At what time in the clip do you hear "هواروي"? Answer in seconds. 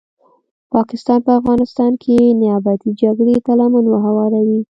4.05-4.59